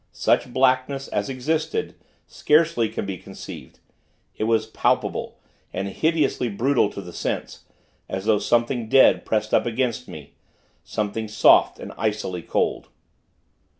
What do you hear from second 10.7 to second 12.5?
something soft, and icily